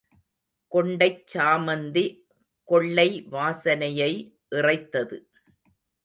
கொண்டைச் 0.71 1.25
சாமந்தி 1.33 2.03
கொள்ளை 2.63 3.27
வாசனையை 3.31 4.11
இறைத்தது. 4.51 5.17